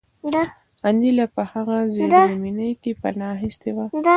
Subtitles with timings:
[0.87, 3.85] انیلا په هغه زیرزمینۍ کې پناه اخیستې وه